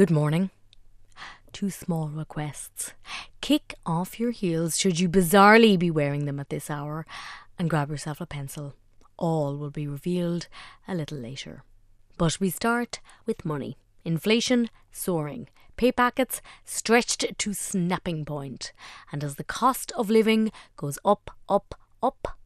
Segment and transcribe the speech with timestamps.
[0.00, 0.48] Good morning.
[1.52, 2.94] Two small requests.
[3.42, 7.04] Kick off your heels should you bizarrely be wearing them at this hour
[7.58, 8.72] and grab yourself a pencil.
[9.18, 10.48] All will be revealed
[10.88, 11.64] a little later.
[12.16, 13.76] But we start with money.
[14.02, 18.72] Inflation soaring, pay packets stretched to snapping point,
[19.12, 22.38] and as the cost of living goes up, up, up,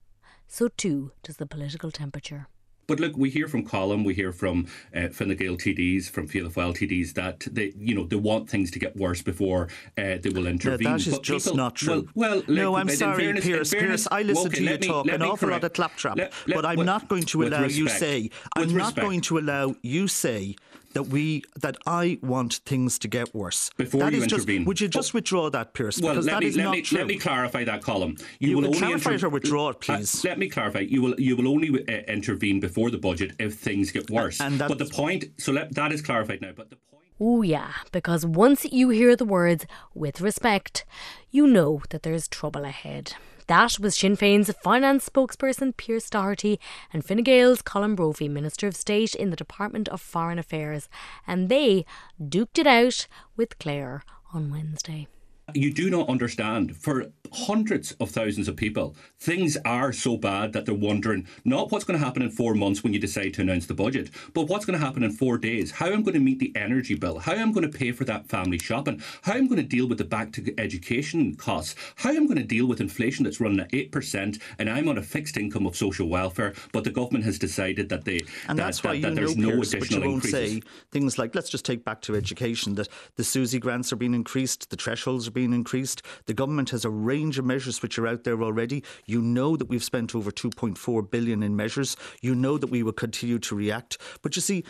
[0.48, 2.48] so too does the political temperature.
[2.86, 6.50] But look, we hear from Colm, we hear from uh, Fine Gael TDs, from Fianna
[6.50, 10.30] Fáil TDs that they, you know, they want things to get worse before uh, they
[10.30, 10.84] will intervene.
[10.84, 12.08] No, that is but just people, not true.
[12.14, 13.70] Well, well no, I'm sorry, fairness, Pearse.
[13.70, 16.32] Fairness, Pearse, I listen okay, to you me, talk an awful lot of claptrap, let,
[16.46, 18.30] let, but I'm with, not going to allow respect, you say.
[18.56, 20.56] I'm not going to allow you say
[20.94, 23.70] that we that I want things to get worse.
[23.76, 24.60] Before that you is intervene.
[24.62, 26.00] Just, would you just withdraw that, Pearse?
[26.00, 26.98] Well, because let that me, is let not me, true.
[26.98, 28.20] Let me clarify that Colm.
[28.38, 30.24] You, will will only clarify inter- it or withdraw it, uh, please.
[30.24, 30.80] let me clarify.
[30.80, 34.40] You will you will only uh, intervene before the budget if things get worse.
[34.40, 36.52] And but the point, so let, that is clarified now.
[36.56, 37.04] But the point.
[37.20, 40.84] Oh, yeah, because once you hear the words with respect,
[41.30, 43.14] you know that there's trouble ahead.
[43.46, 46.58] That was Sinn Féin's finance spokesperson Pearse Doherty
[46.92, 50.88] and Fine Gael's Colm Brophy, Minister of State in the Department of Foreign Affairs,
[51.26, 51.84] and they
[52.18, 53.06] duked it out
[53.36, 55.08] with Clare on Wednesday.
[55.52, 56.74] You do not understand.
[56.76, 61.84] For hundreds of thousands of people, things are so bad that they're wondering not what's
[61.84, 64.64] going to happen in four months when you decide to announce the budget, but what's
[64.64, 65.70] going to happen in four days.
[65.70, 68.26] How I'm going to meet the energy bill, how I'm going to pay for that
[68.26, 72.26] family shopping, how I'm going to deal with the back to education costs, how I'm
[72.26, 75.66] going to deal with inflation that's running at 8%, and I'm on a fixed income
[75.66, 79.00] of social welfare, but the government has decided that they and that, that's that, why
[79.00, 80.52] that you there's know, no Pearse, but additional you won't increases.
[80.52, 80.62] say
[80.92, 84.70] things like, let's just take back to education, that the SUSI grants are being increased,
[84.70, 88.24] the thresholds are being increased, the government has a range of measures which are out
[88.24, 88.82] there already.
[89.06, 91.96] You know that we've spent over 2.4 billion in measures.
[92.20, 93.98] You know that we will continue to react.
[94.22, 94.64] But you see,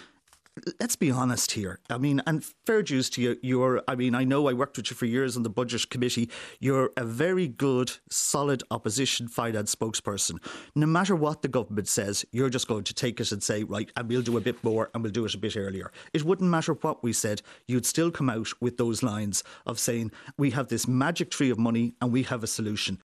[0.80, 1.80] let's be honest here.
[1.90, 3.36] I mean, and fair dues to you.
[3.42, 6.30] You're, I mean, I know I worked with you for years on the budget committee.
[6.60, 10.38] You're a very good, solid opposition finance spokesperson.
[10.74, 13.90] No matter what the government says, you're just going to take it and say, right,
[13.96, 15.90] and we'll do a bit more and we'll do it a bit earlier.
[16.12, 17.42] It wouldn't matter what we said.
[17.66, 21.58] You'd still come out with those lines of saying, we have this magic tree of
[21.58, 23.02] money and we have a solution.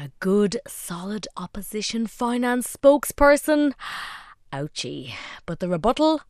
[0.00, 3.72] A good, solid opposition finance spokesperson.
[4.52, 5.12] Ouchie.
[5.46, 6.22] But the rebuttal?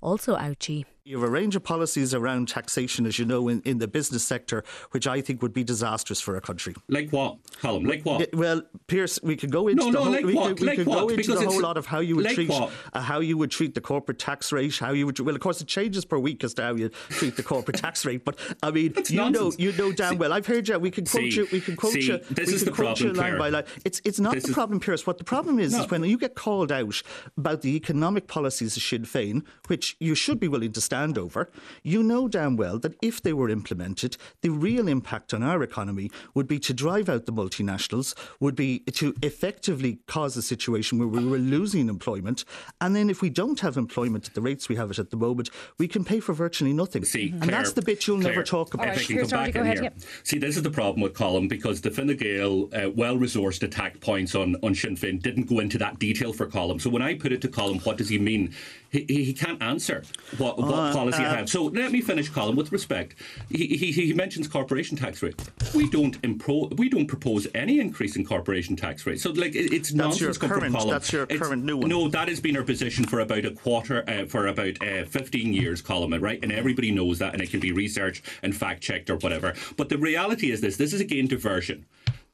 [0.00, 0.84] Also ouchie.
[1.08, 4.22] You have a range of policies around taxation, as you know, in, in the business
[4.22, 6.74] sector, which I think would be disastrous for a country.
[6.86, 7.88] Like what, Colm?
[7.88, 8.20] Like what?
[8.20, 10.48] Yeah, well, Pearse, we could go into No, the no, whole, like we what?
[10.48, 10.98] could, we Like could what?
[11.00, 12.68] go into Because the whole lot of how you would like treat uh,
[13.00, 15.66] how you would treat the corporate tax rate, how you would well, of course, it
[15.66, 18.26] changes per week as to how you treat the corporate tax rate.
[18.26, 19.58] But I mean, That's you nonsense.
[19.58, 20.34] know, you know damn well.
[20.34, 20.78] I've heard you.
[20.78, 21.48] We can quote See, you.
[21.50, 22.18] We can quote see, you.
[22.30, 23.64] this we is can the quote you problem, line by line.
[23.86, 25.06] It's it's not This the problem, Pierce.
[25.06, 25.84] What the problem is No.
[25.84, 27.02] is when you get called out
[27.38, 31.50] about the economic policies of Sinn Féin, which you should be willing to stand over.
[31.82, 36.10] You know damn well that if they were implemented, the real impact on our economy
[36.34, 41.06] would be to drive out the multinationals, would be to effectively cause a situation where
[41.06, 42.44] we were losing employment.
[42.80, 45.16] And then if we don't have employment at the rates we have it at the
[45.16, 47.04] moment, we can pay for virtually nothing.
[47.04, 48.88] See, and Claire, that's the bit you'll Claire, never talk about.
[48.88, 49.92] If I right, can come back in ahead, here.
[49.96, 50.04] yeah.
[50.24, 54.34] See, this is the problem with Colm because the Fine Gael uh, well-resourced attack points
[54.34, 56.80] on, on Sinn Féin didn't go into that detail for Colm.
[56.80, 58.54] So when I put it to Colm, what does he mean?
[58.90, 60.02] He, he, can't answer
[60.38, 61.50] what, what Uh, policy I uh, have.
[61.50, 63.16] So let me finish, Colm, with respect.
[63.50, 65.38] He, he, he mentions corporation tax rate.
[65.74, 69.20] We don't impro- we don't propose any increase in corporation tax rate.
[69.20, 70.90] So like it, it's nonsense come from current- Colm.
[70.90, 71.88] that's your It's- current new one.
[71.90, 75.52] No, that has been our position for about a quarter, uh, for about uh, 15
[75.52, 76.38] years, Colm, right?
[76.42, 79.52] And everybody knows that, and it can be researched and fact checked or whatever.
[79.76, 81.84] But the reality is this this is again diversion.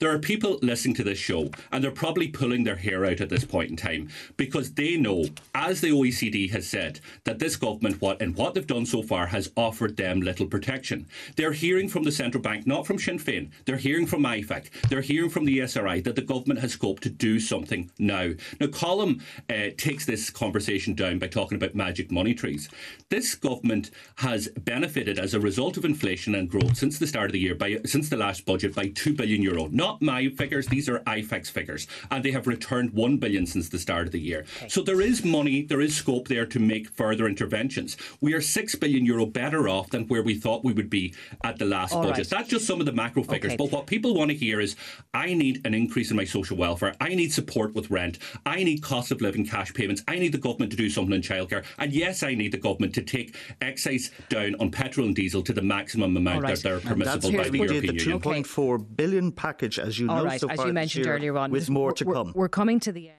[0.00, 3.28] There are people listening to this show, and they're probably pulling their hair out at
[3.28, 8.00] this point in time because they know, as the OECD has said, that this government,
[8.00, 11.06] what and what they've done so far, has offered them little protection.
[11.37, 13.50] They're hearing from the central bank, not from Sinn Féin.
[13.66, 14.88] They're hearing from IFAC.
[14.88, 18.31] They're hearing from the ESRI that the government has scope to do something now.
[18.60, 22.69] Now, Colm uh, takes this conversation down by talking about magic money trees.
[23.10, 27.33] This government has benefited as a result of inflation and growth since the start of
[27.33, 29.68] the year, by since the last budget, by two billion euro.
[29.68, 33.78] Not my figures; these are IFAC's figures, and they have returned one billion since the
[33.78, 34.45] start of the year.
[34.69, 37.97] So there is money, there is scope there to make further interventions.
[38.21, 41.59] We are six billion euro better off than where we thought we would be at
[41.59, 42.19] the last All budget.
[42.19, 42.31] right.
[42.31, 43.53] That's just some of the macro figures.
[43.53, 43.57] Okay.
[43.57, 44.77] But what people want to hear is,
[45.13, 46.95] I need an increase in my social welfare.
[47.01, 48.19] I need support with rent.
[48.47, 50.03] I need cost of living cash payments.
[50.09, 51.65] I need the government to do something in childcare.
[51.78, 55.53] And yes, I need the government to take excise down on petrol and diesel to
[55.53, 56.54] the maximum amount right.
[56.54, 58.16] that they're permissible That's by the we did European the Union.
[58.16, 58.42] Okay.
[58.42, 61.36] 2.4 billion package, as you All know, right, so as far you mentioned year, earlier
[61.38, 62.32] on, with more to we're, come.
[62.34, 63.18] We're coming to the end.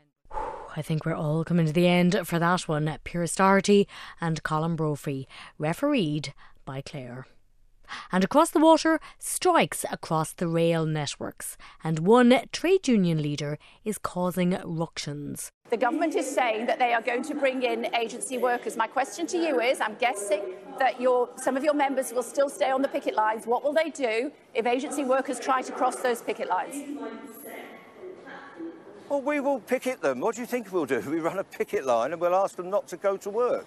[0.76, 2.98] I think we're all coming to the end for that one.
[3.04, 3.88] Pearse Doherty
[4.20, 6.34] and Colm Brophy, refereed
[6.66, 7.28] by Clare.
[8.12, 13.98] And across the water, strikes across the rail networks, and one trade union leader is
[13.98, 15.52] causing ructions.
[15.70, 18.78] The government is saying that they are going to bring in agency workers.
[18.78, 20.42] My question to you is I'm guessing
[20.78, 23.48] that your, some of your members will still stay on the picket lines.
[23.48, 26.76] What will they do if agency workers try to cross those picket lines?
[29.10, 30.20] Well, we will picket them.
[30.20, 31.02] What do you think we'll do?
[31.10, 33.66] We run a picket line and we'll ask them not to go to work.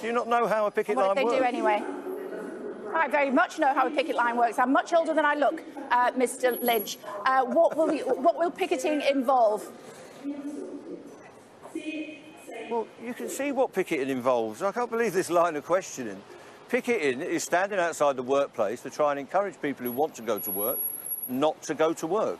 [0.00, 1.24] Do you not know how a picket what line works?
[1.24, 2.11] What do they do anyway?
[2.94, 4.58] I very much know how a picket line works.
[4.58, 6.60] I'm much older than I look, uh, Mr.
[6.62, 6.98] Lynch.
[7.24, 9.66] Uh, what, will what will picketing involve?
[12.70, 14.62] Well, you can see what picketing involves.
[14.62, 16.20] I can't believe this line of questioning.
[16.68, 20.38] Picketing is standing outside the workplace to try and encourage people who want to go
[20.38, 20.78] to work
[21.28, 22.38] not to go to work.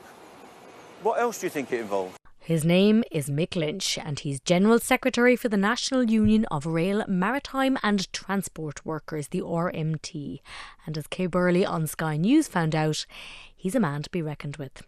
[1.02, 2.21] What else do you think it involves?
[2.44, 7.04] His name is Mick Lynch, and he's General Secretary for the National Union of Rail,
[7.06, 10.40] Maritime and Transport Workers, the RMT.
[10.84, 13.06] And as Kay Burley on Sky News found out,
[13.54, 14.82] he's a man to be reckoned with.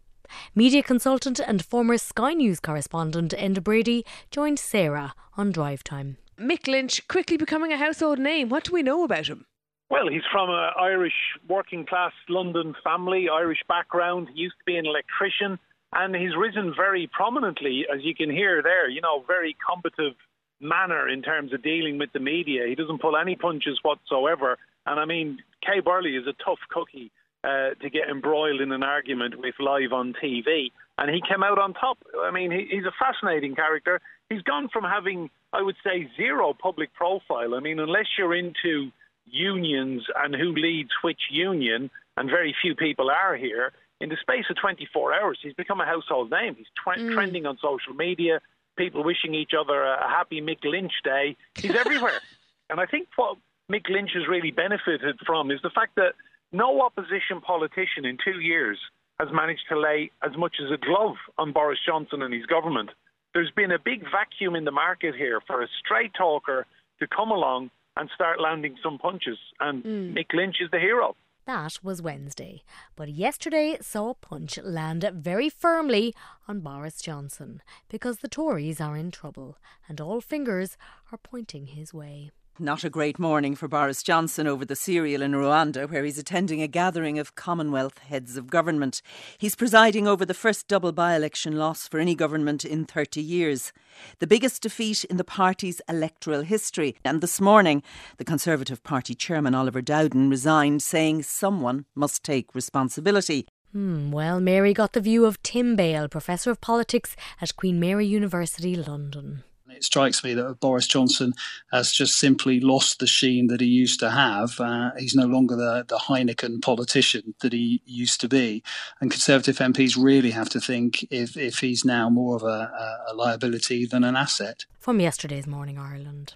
[0.56, 6.16] Media consultant and former Sky News correspondent Enda Brady joined Sarah on Drive Time.
[6.36, 8.48] Mick Lynch quickly becoming a household name.
[8.48, 9.46] What do we know about him?
[9.90, 14.28] Well, he's from an Irish working class London family, Irish background.
[14.34, 15.60] He used to be an electrician
[15.94, 20.14] and he's risen very prominently, as you can hear there, you know, very combative
[20.60, 22.66] manner in terms of dealing with the media.
[22.66, 24.58] He doesn't pull any punches whatsoever.
[24.86, 27.12] And I mean, Kay Burley is a tough cookie
[27.44, 30.72] uh, to get embroiled in an argument with live on TV.
[30.98, 31.98] And he came out on top.
[32.22, 34.00] I mean, he, he's a fascinating character.
[34.28, 37.54] He's gone from having, I would say, zero public profile.
[37.54, 38.90] I mean, unless you're into
[39.26, 44.44] unions and who leads which union, and very few people are here, in the space
[44.50, 46.56] of 24 hours, he's become a household name.
[46.56, 47.12] He's mm.
[47.14, 48.40] trending on social media,
[48.76, 51.36] people wishing each other a, a happy Mick Lynch day.
[51.56, 52.20] He's everywhere.
[52.70, 53.36] and I think what
[53.70, 56.14] Mick Lynch has really benefited from is the fact that
[56.52, 58.78] no opposition politician in two years
[59.18, 62.90] has managed to lay as much as a glove on Boris Johnson and his government.
[63.32, 66.66] There's been a big vacuum in the market here for a straight talker
[67.00, 69.38] to come along and start landing some punches.
[69.60, 70.14] And mm.
[70.16, 71.16] Mick Lynch is the hero.
[71.46, 72.62] That was Wednesday.
[72.96, 76.14] But yesterday saw punch land very firmly
[76.48, 80.78] on Boris Johnson because the Tories are in trouble and all fingers
[81.12, 82.30] are pointing his way.
[82.60, 86.62] Not a great morning for Boris Johnson over the cereal in Rwanda, where he's attending
[86.62, 89.02] a gathering of Commonwealth heads of government.
[89.38, 93.72] He's presiding over the first double by election loss for any government in 30 years,
[94.20, 96.94] the biggest defeat in the party's electoral history.
[97.04, 97.82] And this morning,
[98.18, 103.48] the Conservative Party chairman, Oliver Dowden, resigned, saying someone must take responsibility.
[103.72, 108.06] Hmm, well, Mary got the view of Tim Bale, Professor of Politics at Queen Mary
[108.06, 109.42] University, London.
[109.68, 111.32] It strikes me that Boris Johnson
[111.72, 114.60] has just simply lost the sheen that he used to have.
[114.60, 118.62] Uh, he's no longer the, the Heineken politician that he used to be.
[119.00, 123.14] And Conservative MPs really have to think if, if he's now more of a, a
[123.14, 124.66] liability than an asset.
[124.78, 126.34] From yesterday's Morning Ireland.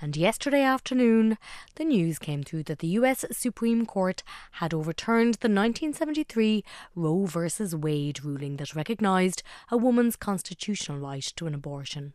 [0.00, 1.38] And yesterday afternoon,
[1.76, 4.22] the news came through that the US Supreme Court
[4.52, 7.48] had overturned the 1973 Roe v.
[7.76, 12.14] Wade ruling that recognised a woman's constitutional right to an abortion.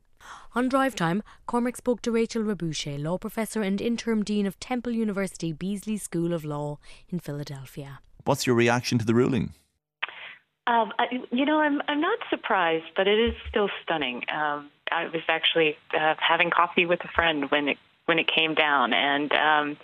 [0.55, 4.91] On drive time, Cormac spoke to Rachel Rebouché, law professor and interim dean of Temple
[4.91, 6.79] University Beasley School of Law
[7.09, 7.99] in Philadelphia.
[8.23, 9.53] What's your reaction to the ruling?
[10.67, 14.23] Um, I, you know, I'm I'm not surprised, but it is still stunning.
[14.33, 18.55] Um, I was actually uh, having coffee with a friend when it when it came
[18.55, 19.77] down, and um,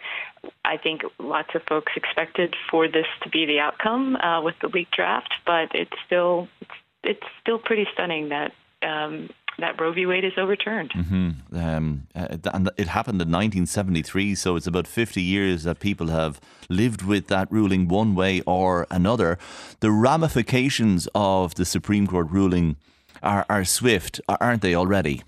[0.66, 4.70] I think lots of folks expected for this to be the outcome uh, with the
[4.70, 6.72] leaked draft, but it's still it's,
[7.04, 9.30] it's still pretty stunning that um,
[9.60, 10.06] that Roe v.
[10.06, 10.92] Wade is overturned.
[10.92, 11.56] Mm-hmm.
[11.56, 16.40] Um, uh, and it happened in 1973, so it's about 50 years that people have
[16.70, 19.38] lived with that ruling one way or another.
[19.80, 22.78] The ramifications of the Supreme Court ruling
[23.22, 25.24] are, are swift, aren't they already?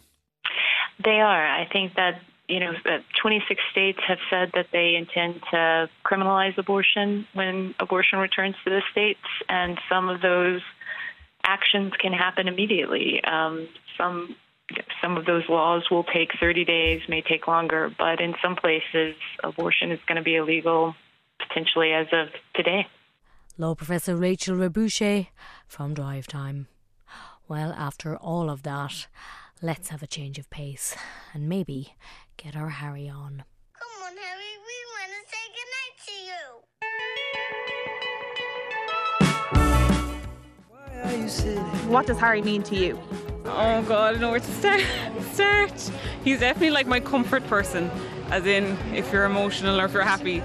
[1.04, 1.48] They are.
[1.48, 6.58] I think that you know, uh, 26 states have said that they intend to criminalize
[6.58, 10.62] abortion when abortion returns to the states, and some of those
[11.44, 13.22] actions can happen immediately.
[13.24, 14.36] Um, some
[15.02, 19.16] some of those laws will take 30 days, may take longer, but in some places,
[19.44, 20.96] abortion is going to be illegal
[21.48, 22.88] potentially as of today.
[23.58, 25.28] Law Professor Rachel Rebouché
[25.68, 26.68] from Drive Time.
[27.48, 29.08] Well, after all of that,
[29.62, 30.96] let's have a change of pace
[31.34, 31.94] and maybe
[32.38, 33.44] get our Harry on.
[41.88, 43.00] What does Harry mean to you?
[43.46, 44.82] Oh God, I don't know where to start.
[45.34, 45.92] start.
[46.24, 47.92] He's definitely like my comfort person,
[48.32, 50.42] as in if you're emotional or if you're happy,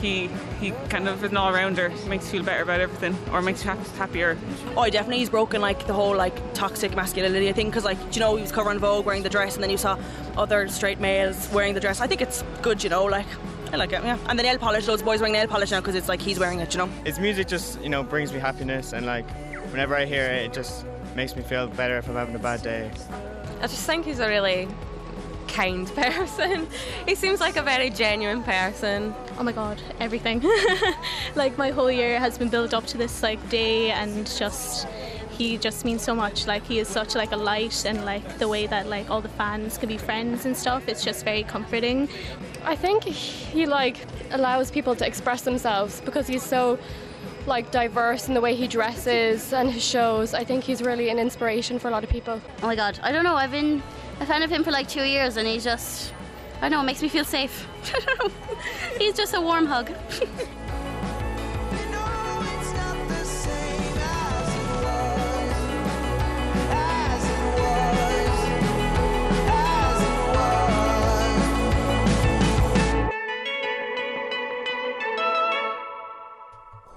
[0.00, 1.90] he he kind of is an all rounder.
[2.06, 4.38] Makes you feel better about everything, or makes you happier.
[4.76, 7.52] Oh, definitely, he's broken like the whole like toxic masculinity.
[7.52, 7.66] thing.
[7.66, 9.78] because like do you know he was covering Vogue wearing the dress, and then you
[9.78, 9.98] saw
[10.36, 12.00] other straight males wearing the dress.
[12.00, 13.26] I think it's good, you know, like.
[13.70, 14.16] I like it, yeah.
[14.28, 16.38] And the nail polish, loads of boys wearing nail polish now because it's like he's
[16.38, 16.86] wearing it, you know.
[17.04, 19.26] His music just, you know, brings me happiness, and like
[19.70, 20.84] whenever I hear it, it just
[21.14, 22.90] makes me feel better if I'm having a bad day.
[23.60, 24.68] I just think he's a really
[25.48, 26.68] kind person.
[27.06, 29.14] he seems like a very genuine person.
[29.38, 30.42] Oh my god, everything.
[31.34, 34.86] like my whole year has been built up to this like day and just
[35.30, 36.46] he just means so much.
[36.46, 39.28] Like he is such like a light and like the way that like all the
[39.30, 40.88] fans can be friends and stuff.
[40.88, 42.08] It's just very comforting.
[42.64, 43.96] I think he like
[44.32, 46.78] allows people to express themselves because he's so
[47.48, 50.34] like diverse in the way he dresses and his shows.
[50.34, 52.40] I think he's really an inspiration for a lot of people.
[52.62, 53.34] Oh my god, I don't know.
[53.34, 53.82] I've been
[54.20, 56.12] a fan of him for like two years, and he's just
[56.58, 57.68] I don't know, it makes me feel safe.
[58.98, 59.92] he's just a warm hug.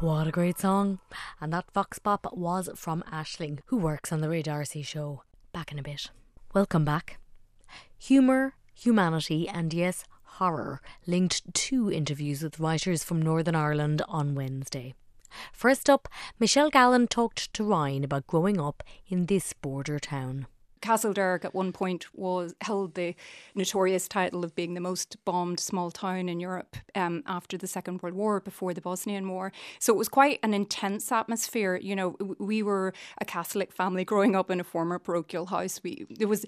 [0.02, 0.98] What a great song.
[1.40, 5.22] And that Vox Pop was from Ashling, who works on the Ray D'Arcy show.
[5.54, 6.10] Back in a bit.
[6.56, 7.20] Welcome back.
[8.00, 14.96] Humour, humanity, and yes, horror linked two interviews with writers from Northern Ireland on Wednesday.
[15.54, 16.08] First up,
[16.40, 20.48] Michelle Gallen talked to Ryan about growing up in this border town.
[20.82, 23.16] Castlederg at one point was held the
[23.56, 28.02] notorious title of being the most bombed small town in Europe um, after the Second
[28.02, 29.52] World War, before the Bosnian War.
[29.80, 31.76] So it was quite an intense atmosphere.
[31.76, 35.82] You know, we were a Catholic family growing up in a former parochial house.
[35.84, 36.46] We there was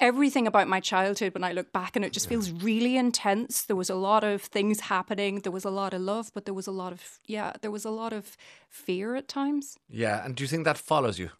[0.00, 3.62] everything about my childhood when I look back and it just feels really intense.
[3.62, 5.40] There was a lot of things happening.
[5.40, 7.84] There was a lot of love, but there was a lot of yeah, there was
[7.84, 8.36] a lot of
[8.68, 9.76] fear at times.
[9.88, 11.30] Yeah, and do you think that follows you?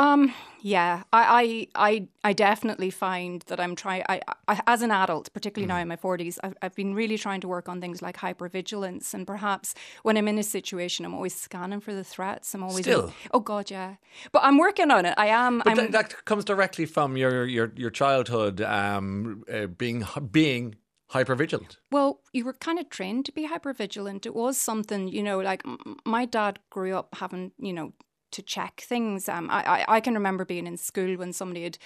[0.00, 4.02] Um, yeah, I, I, I, I definitely find that I'm trying.
[4.08, 7.42] I, I, as an adult, particularly now in my forties, I've, I've been really trying
[7.42, 11.34] to work on things like hypervigilance, and perhaps when I'm in a situation, I'm always
[11.34, 12.54] scanning for the threats.
[12.54, 13.12] I'm always Still?
[13.32, 13.96] oh god, yeah.
[14.32, 15.12] But I'm working on it.
[15.18, 15.60] I am.
[15.66, 20.76] But th- that comes directly from your your your childhood, um, uh, being being
[21.12, 21.76] hypervigilant.
[21.92, 24.24] Well, you were kind of trained to be hypervigilant.
[24.24, 27.92] It was something, you know, like m- my dad grew up having, you know,
[28.32, 29.28] to check things.
[29.28, 31.78] Um, I, I, I can remember being in school when somebody had.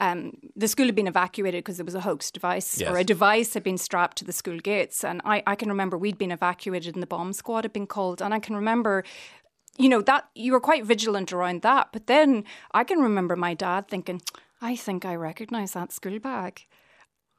[0.00, 2.90] Um, the school had been evacuated because there was a hoax device, Yes.
[2.90, 5.04] or a device had been strapped to the school gates.
[5.04, 8.20] And I, I can remember we'd been evacuated and the bomb squad had been called.
[8.20, 9.04] And I can remember,
[9.78, 11.90] you know, that you were quite vigilant around that.
[11.92, 14.20] But then I can remember my dad thinking,
[14.60, 16.66] I think I recognise that school bag.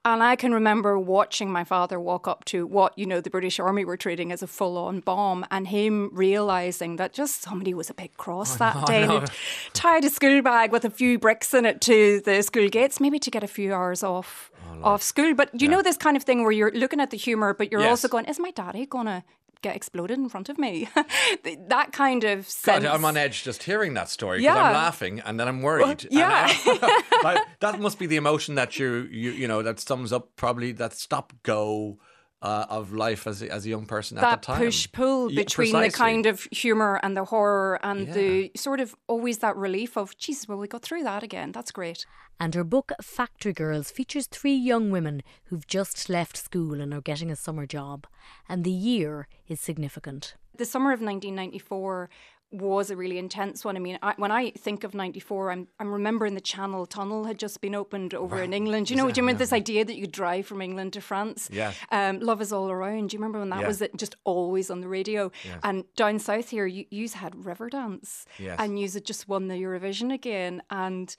[0.06, 3.60] And I can remember watching my father walk up to what, you know, the British
[3.60, 7.90] Army were treating as a full on bomb and him realising that just somebody was
[7.90, 9.20] a bit cross Oh, that no, day and no.
[9.22, 9.32] had
[9.74, 13.18] tied a school bag with a few bricks in it to the school gates, maybe
[13.18, 14.52] to get a few hours off
[14.84, 15.34] off school.
[15.34, 17.82] But you know this kind of thing where you're looking at the humour, but you're
[17.82, 17.90] Yes.
[17.90, 19.24] also going, is my daddy going to
[19.66, 20.88] get exploded in front of me?
[21.68, 22.84] that kind of sense.
[22.84, 24.64] God, I'm on edge just hearing that story because Yeah.
[24.64, 26.08] I'm laughing and then I'm worried.
[26.12, 26.48] yeah.
[26.50, 30.72] I- that must be the emotion that you you you know that sums up probably
[30.74, 31.98] that stop go
[32.46, 34.58] uh, of life as a, as a young person at that the time.
[34.60, 35.90] push pull between precisely.
[35.90, 40.16] the kind of humor and the horror and the sort of always that relief of
[40.18, 41.52] Jesus, well, we got through that again?
[41.52, 42.06] That's great.
[42.40, 47.02] And her book Factory Girls features three young women who've just left school and are
[47.02, 48.06] getting a summer job.
[48.48, 50.36] And the year is significant.
[50.58, 52.10] The summer of 1994
[52.52, 53.76] was a really intense one.
[53.76, 57.38] I mean, I, when I think of 94, I'm, I'm remembering the Channel Tunnel had
[57.38, 58.86] just been opened over in England.
[58.88, 61.02] Do you know, do you remember this idea that you could drive from England to
[61.02, 61.50] France?
[61.52, 61.74] Yeah.
[61.92, 63.10] Um, Love is all around.
[63.10, 63.68] Do you remember when that Yeah.
[63.68, 65.32] was it, just always on the radio?
[65.44, 65.60] Yes.
[65.64, 68.24] And down south here, you yous had Riverdance.
[68.40, 68.56] Yes.
[68.60, 70.62] And you had just won the Eurovision again.
[70.70, 71.14] And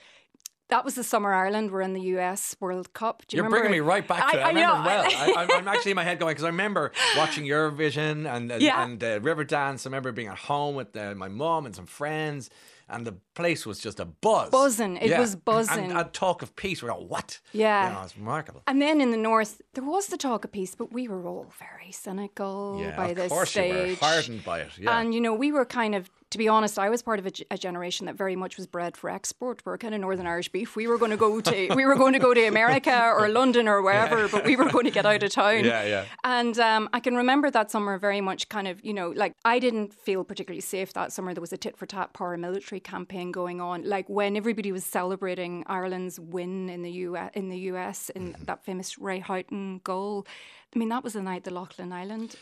[0.69, 3.23] that was the summer Ireland were in the US World Cup.
[3.29, 4.41] Do you You're bringing me right back to it.
[4.43, 5.05] I, I remember well.
[5.07, 8.63] I, I'm- I'm actually in my head going because I remember watching Eurovision and and,
[8.63, 8.83] Yeah.
[8.85, 9.87] and uh, Riverdance.
[9.87, 12.51] I remember being at home with uh, my mum and some friends,
[12.89, 14.51] and the place was just a buzz.
[14.51, 14.97] Buzzing.
[14.97, 15.91] It was And- buzzing.
[15.91, 16.83] And, a talk of peace.
[16.83, 17.41] We're all what?
[17.53, 17.89] Yeah.
[17.89, 18.63] You know, it's remarkable.
[18.67, 21.47] And then in the north, there was the talk of peace, but we were all
[21.59, 23.99] very cynical Yeah, by of this course you were stage.
[24.01, 24.71] hardened by it.
[24.79, 24.99] Yeah.
[24.99, 27.33] And you know, we were kind of to be honest, I was part of a,
[27.51, 29.63] a, generation that very much was bred for export.
[29.65, 30.77] We're kind of Northern Irish beef.
[30.77, 33.67] We were going to go to we were going to go to America or London
[33.67, 34.29] or wherever, yeah.
[34.31, 35.65] but we were going to get out of town.
[35.65, 36.05] Yeah, yeah.
[36.25, 39.59] And um, I can remember that summer very much kind of you know like I
[39.59, 41.33] didn't feel particularly safe that summer.
[41.33, 43.85] There was a tit for tat paramilitary campaign going on.
[43.85, 48.45] Like when everybody was celebrating Ireland's win in the US in the US in mm-hmm.
[48.45, 50.27] that famous Ray Houghton goal.
[50.75, 52.37] I mean that was the night the Loughinisland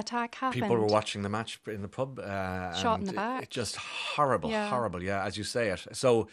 [0.00, 0.62] attack happened.
[0.62, 2.18] People were watching the match in the pub.
[2.18, 3.44] Uh, Shot in the back.
[3.44, 4.68] It, just horrible, yeah.
[4.68, 5.02] horrible.
[5.02, 5.86] Yeah, as you say it.
[5.92, 6.28] So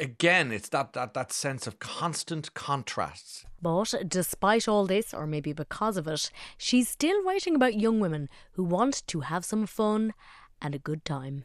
[0.00, 3.46] again, it's that, that that sense of constant contrasts.
[3.62, 8.28] But despite all this, or maybe because of it, she's still writing about young women
[8.52, 10.14] who want to have some fun
[10.60, 11.44] and a good time.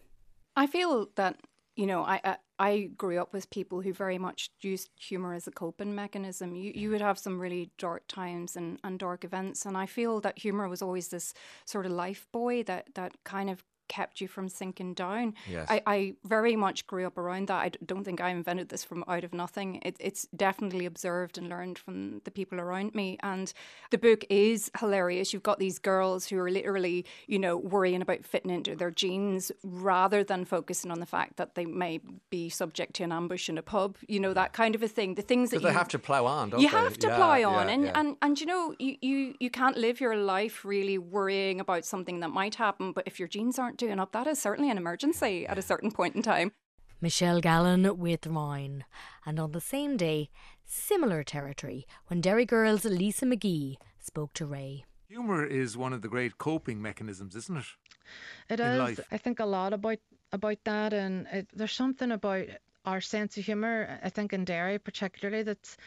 [0.56, 1.38] I feel that
[1.76, 5.48] you know, I, I, I grew up with people who very much used humor as
[5.48, 6.56] a coping mechanism.
[6.56, 10.22] You you would have some really dark times and, and dark events, and I feel
[10.22, 11.34] that humor was always this
[11.66, 15.34] sort of life buoy that that kind of kept you from sinking down.
[15.50, 15.68] Yes.
[15.70, 17.62] I, I very much grew up around that.
[17.62, 19.80] I don't think I invented this from out of nothing.
[19.84, 23.18] It, it's definitely observed and learned from the people around me.
[23.22, 23.54] And
[23.92, 25.34] the book is hilarious.
[25.34, 29.52] You've got these girls who are literally, you know, worrying about fitting into their jeans
[29.64, 32.00] rather than focusing on the fact that they may
[32.30, 35.16] be subject to an ambush in a pub, you know, that kind of a thing.
[35.16, 36.78] The things that they you, have to plough on, don't you they?
[36.78, 37.70] have to yeah, plough yeah, on.
[37.70, 37.92] and, yeah.
[37.96, 42.20] and, and, you know, you, you, you can't live your life really worrying about something
[42.22, 42.92] that might happen.
[42.92, 45.92] But if your jeans aren't doing up, that is certainly an emergency at a certain
[45.92, 46.52] point in time.
[47.02, 48.86] Michelle Gallen with Ryan.
[49.26, 50.30] And on the same day,
[50.66, 54.86] similar territory when Derry Girls Lisa McGee spoke to Ray.
[55.10, 57.66] Humour is one of the great coping mechanisms, isn't it?
[58.50, 58.80] It in is.
[58.80, 59.00] Life?
[59.12, 60.00] I think a lot about
[60.32, 62.46] about that, and it, there's something about
[62.86, 64.00] our sense of humour.
[64.04, 65.78] I think in Derry, particularly, that's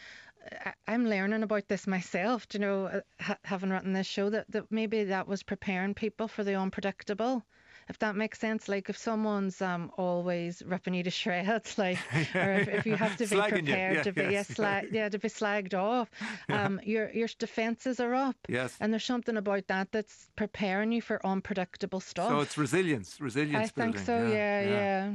[0.87, 2.47] I'm learning about this myself.
[2.53, 6.43] You know, uh, having written this show, that, that maybe that was preparing people for
[6.43, 7.43] the unpredictable
[7.89, 8.67] if that makes sense.
[8.67, 11.99] Like if someone's um, always ripping you to shreds, like,
[12.35, 14.47] or if, if you have to be prepared yeah, to be yes.
[14.47, 16.09] slag, yeah, to be slagged off,
[16.49, 18.35] um, your your defences are up.
[18.47, 18.75] Yes.
[18.79, 22.29] And there's something about that that's preparing you for unpredictable stuff.
[22.29, 23.57] So it's resilience, resilience.
[23.57, 24.05] I think building.
[24.05, 24.27] so.
[24.27, 24.69] Yeah, yeah.
[24.69, 25.13] yeah.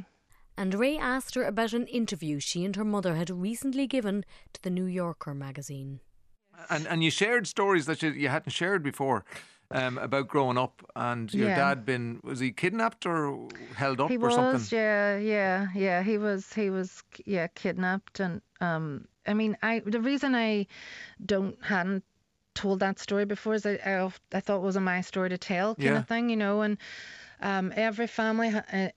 [0.56, 4.62] And Ray asked her about an interview she and her mother had recently given to
[4.62, 6.00] the New Yorker magazine.
[6.68, 9.24] And and you shared stories that you, you hadn't shared before
[9.72, 11.56] um, about growing up and your Yeah.
[11.56, 14.78] dad been was he kidnapped or held up he or was, something?
[14.78, 16.02] yeah, yeah, yeah.
[16.02, 20.66] He was, he was, yeah, kidnapped, and um, I mean, I the reason I
[21.24, 22.04] don't hadn't
[22.54, 25.74] told that story before is I, I, I thought it wasn't my story to tell,
[25.74, 25.98] kind Yeah.
[25.98, 26.78] of thing, you know, and
[27.40, 28.48] um, every family.
[28.48, 28.88] uh,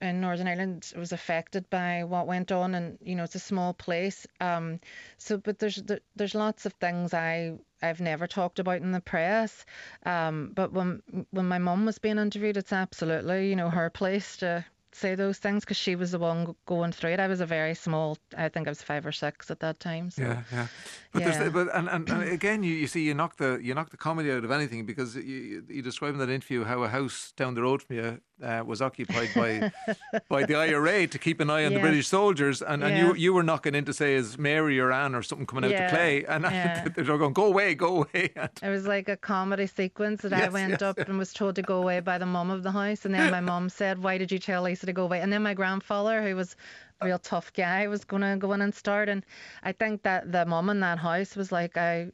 [0.00, 3.72] in Northern Ireland was affected by what went on, and you know it's a small
[3.72, 4.26] place.
[4.40, 4.80] Um,
[5.18, 7.52] so, but there's there, there's lots of things I
[7.84, 9.64] I've never talked about in the press.
[10.04, 14.36] Um, but when when my mum was being interviewed, it's absolutely you know her place
[14.38, 17.20] to say those things because she was the one going through it.
[17.20, 18.16] I was a very small.
[18.36, 20.10] I think I was five or six at that time.
[20.10, 20.22] So.
[20.22, 20.66] Yeah, yeah.
[21.12, 21.38] But Yeah.
[21.38, 23.96] there's but and, and, and again you, you see you knock the you knock the
[23.96, 27.32] comedy out of anything because you you, you describe in that interview how a house
[27.36, 29.72] down the road from you uh, was occupied by
[30.28, 33.32] by the IRA to keep an eye on the British soldiers and, and you you
[33.32, 35.94] were knocking in to say is Mary or Anne or something coming out Yeah, to
[35.94, 36.88] play and yeah.
[36.94, 40.48] they're going go away go away and It was like a comedy sequence that I
[40.48, 43.04] went yes, up and was told to go away by the mum of the house.
[43.04, 45.20] And then my mum said, Why did you tell Lisa to go away?
[45.20, 46.56] And then my grandfather, who was
[47.00, 49.08] a real tough guy, was going to go in and start.
[49.08, 49.24] And
[49.62, 52.10] I think that the mum in that house was like, I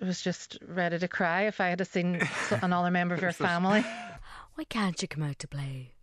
[0.00, 2.20] was just ready to cry if I had seen
[2.62, 3.84] another member of your family.
[4.54, 5.94] Why can't you come out to play?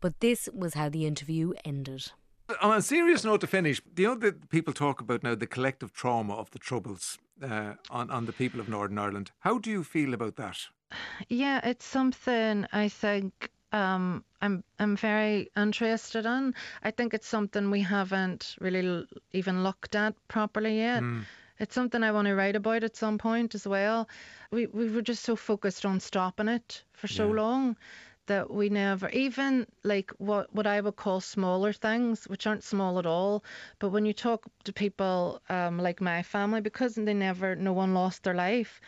[0.00, 2.12] But this was how the interview ended.
[2.60, 5.46] On a serious note to finish, do you know that people talk about now the
[5.46, 9.30] collective trauma of the Troubles uh, on, on the people of Northern Ireland?
[9.40, 10.58] How do you feel about that?
[11.28, 16.54] Yeah, it's something I think um, I'm I'm very interested in.
[16.82, 21.02] I think it's something we haven't really l- even looked at properly yet.
[21.02, 21.26] Mm.
[21.60, 24.08] It's something I want to write about at some point as well.
[24.50, 27.34] We we were just so focused on stopping it for so Yeah.
[27.34, 27.76] long
[28.26, 32.98] that we never even like what what I would call smaller things, which aren't small
[32.98, 33.44] at all.
[33.78, 37.94] But when you talk to people um, like my family, because they never no one
[37.94, 38.80] lost their life,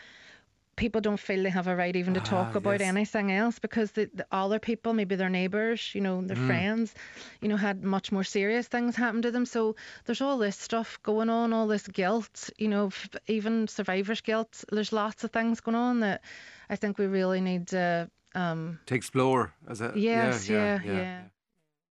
[0.75, 2.89] people don't feel they have a right even to talk Ah, about yes.
[2.89, 6.47] anything else because the, the other people, maybe their neighbours, you know, their Mm.
[6.47, 6.95] friends,
[7.41, 9.45] you know, had much more serious things happen to them.
[9.45, 14.21] So there's all this stuff going on, all this guilt, you know, f- even survivor's
[14.21, 14.63] guilt.
[14.71, 16.21] There's lots of things going on that
[16.69, 18.09] I think we really need to.
[18.35, 21.21] Um, To explore as a yes, yeah, yeah, yeah.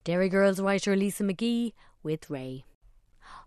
[0.03, 1.71] Derry Girls writer Lisa McGee
[2.03, 2.65] with Ray.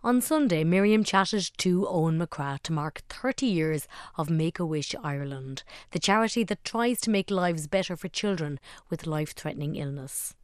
[0.02, 4.94] On Sunday, Miriam chatted to Owen MacCraith to mark 30 years of Make a Wish
[5.02, 8.60] Ireland, the charity that tries to make lives better for children
[8.90, 10.34] with life threatening illness.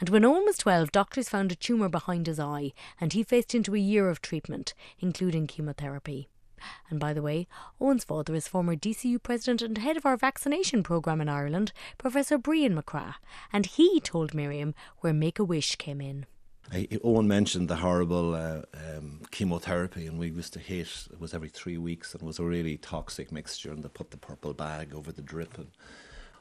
[0.00, 3.54] And when Owen was 12, doctors found a tumour behind his eye, and he faced
[3.54, 6.28] into a year of treatment, including chemotherapy.
[6.88, 7.48] And by the way,
[7.80, 12.38] Owen's father is former DCU president and head of our vaccination programme in Ireland, Professor
[12.38, 13.16] Brian MacCraith,
[13.52, 16.26] and he told Miriam where Make a Wish came in.
[16.70, 21.34] I, Owen mentioned the horrible uh, um, chemotherapy, and we used to hit it was
[21.34, 23.72] every three weeks, and it was a really toxic mixture.
[23.72, 25.68] And they put the purple bag over the drip, and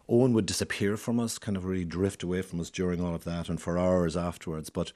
[0.08, 3.24] Owen would disappear from us, kind of really drift away from us during all of
[3.24, 4.70] that, and for hours afterwards.
[4.70, 4.92] But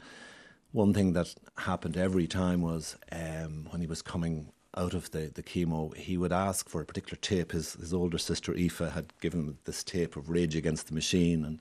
[0.71, 5.31] one thing that happened every time was um, when he was coming out of the,
[5.33, 7.53] the chemo, he would ask for a particular tape.
[7.53, 11.45] His, his older sister Aoife had given him this tape of Rage Against the Machine,
[11.45, 11.59] and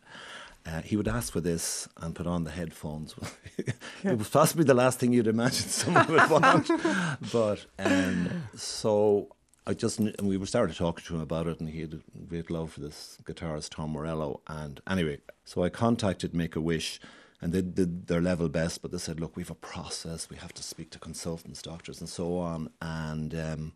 [0.67, 3.15] uh, he would ask for this and put on the headphones.
[4.05, 6.71] it was possibly the last thing you'd imagine someone would want.
[7.33, 9.29] but um, so
[9.67, 12.19] I just and we were started talking to him about it, and he had a
[12.27, 14.41] great love for this guitarist Tom Morello.
[14.47, 17.01] And anyway, so I contacted Make a Wish
[17.45, 20.37] and they did their level best, but they said, look, we have a process, we
[20.39, 22.71] have to speak to consultants, doctors, and so on.
[22.81, 23.73] And um,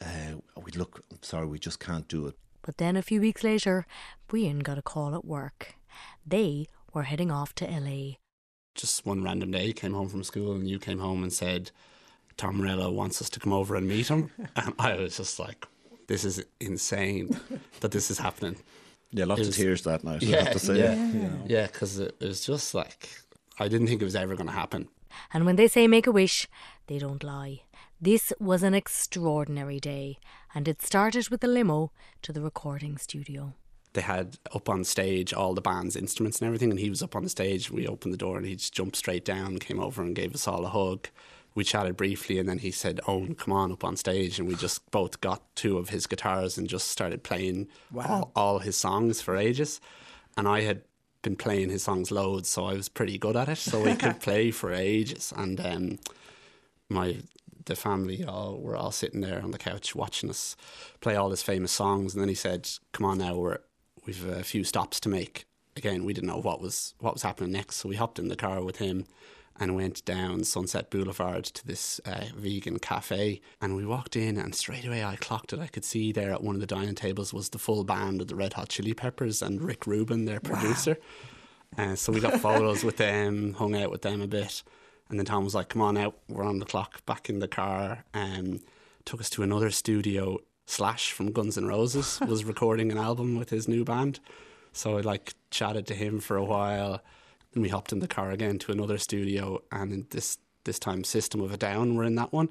[0.00, 2.36] uh, we look, sorry, we just can't do it.
[2.62, 3.84] But then a few weeks later,
[4.28, 5.74] Brian got a call at work.
[6.26, 8.14] They were heading off to LA.
[8.74, 11.70] Just one random day, came home from school, and you came home and said,
[12.36, 14.30] Tom Morello wants us to come over and meet him.
[14.56, 15.66] and I was just like,
[16.08, 17.38] this is insane
[17.80, 18.56] that this is happening.
[19.12, 20.78] Yeah, lots It of tears that night, I Yeah, have to say.
[20.78, 21.36] Yeah, Yeah.
[21.46, 23.08] yeah, because it was just like
[23.60, 24.88] I didn't think it was ever going to happen.
[25.32, 26.48] And when they say make a wish,
[26.88, 27.62] they don't lie.
[28.00, 30.18] This was an extraordinary day,
[30.52, 33.54] and it started with a limo to the recording studio.
[33.94, 37.14] They had up on stage all the band's instruments and everything, and he was up
[37.14, 37.70] on the stage.
[37.70, 40.48] We opened the door, and he just jumped straight down, came over, and gave us
[40.48, 41.08] all a hug.
[41.54, 44.56] We chatted briefly, and then he said, "Owen, come on up on stage." And we
[44.56, 47.68] just both got two of his guitars and just started playing
[48.08, 49.80] all, all his songs for ages.
[50.36, 50.82] And I had
[51.22, 53.58] been playing his songs loads, so I was pretty good at it.
[53.58, 55.32] So we could play for ages.
[55.36, 55.98] And um,
[56.88, 57.18] my
[57.66, 60.56] the family all were all sitting there on the couch watching us
[61.00, 62.12] play all his famous songs.
[62.12, 63.58] And then he said, "Come on now, we're
[64.06, 65.44] we've a few stops to make."
[65.76, 68.36] Again, we didn't know what was what was happening next, so we hopped in the
[68.36, 69.06] car with him
[69.58, 73.40] and went down Sunset Boulevard to this uh, vegan cafe.
[73.60, 75.60] And we walked in, and straight away I clocked it.
[75.60, 78.28] I could see there at one of the dining tables was the full band of
[78.28, 80.98] the Red Hot Chili Peppers and Rick Rubin, their producer.
[81.76, 84.62] Uh, so we got photos with them, hung out with them a bit.
[85.08, 87.48] And then Tom was like, come on out, we're on the clock, back in the
[87.48, 88.04] car.
[88.14, 88.60] Um,
[89.04, 90.38] took us to another studio.
[90.66, 94.20] Slash from Guns N' Roses was recording an album with his new band.
[94.72, 97.02] So I like chatted to him for a while.
[97.52, 101.04] Then we hopped in the car again to another studio, and in this this time,
[101.04, 102.48] System of a Down were in that one,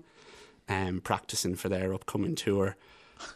[0.70, 2.76] um, practicing for their upcoming tour.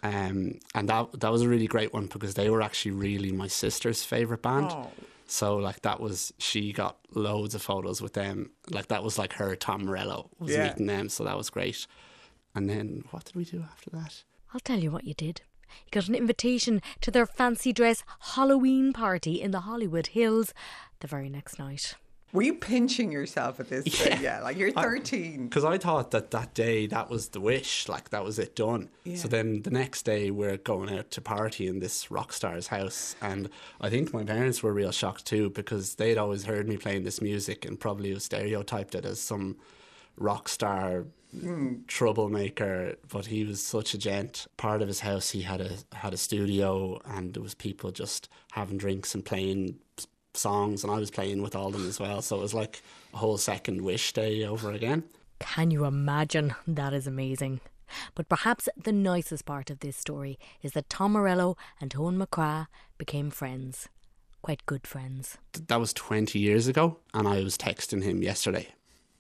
[0.04, 3.48] Um, and that that was a really great one because they were actually really my
[3.48, 4.68] sister's favorite band.
[4.70, 4.92] Oh.
[5.26, 8.52] So like that was she got loads of photos with them.
[8.70, 10.70] Like that was like her Tom Morello was Yeah.
[10.70, 11.88] meeting them, so that was great.
[12.56, 14.24] And then what did we do after that?
[14.54, 15.42] I'll tell you what you did.
[15.86, 20.54] You got an invitation to their fancy dress Halloween party in the Hollywood Hills
[21.00, 21.96] the very next night.
[22.34, 24.06] Were you pinching yourself at this?
[24.06, 25.46] Yeah, yeah like you're 13.
[25.48, 28.90] Because I thought that that day that was the wish, like that was it done.
[29.06, 29.16] Yeah.
[29.16, 33.16] So then the next day we're going out to party in this rock star's house,
[33.22, 37.06] and I think my parents were real shocked too because they'd always heard me playing
[37.06, 39.56] this music and probably stereotyped it as some
[40.18, 41.06] rock star.
[41.88, 42.96] Troublemaker.
[43.10, 44.48] But he was such a gent.
[44.58, 48.30] Part of his house he had a had a studio, and there was people just
[48.52, 49.80] having drinks and playing
[50.34, 52.22] songs, and I was playing with all them as well.
[52.22, 52.82] So it was like
[53.14, 55.04] a whole second wish day over again.
[55.40, 56.56] Can you imagine?
[56.68, 57.62] That is amazing.
[58.16, 62.68] But perhaps the nicest part of this story is that Tom Morello and Owen MacCraith
[62.98, 63.88] became friends.
[64.42, 65.38] Quite good friends.
[65.54, 68.68] That was 20 years ago, and I was texting him yesterday.